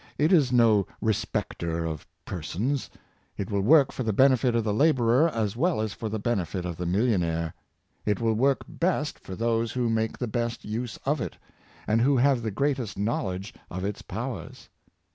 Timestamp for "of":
1.85-2.07, 4.55-4.63, 6.65-6.75, 11.05-11.21, 13.69-13.85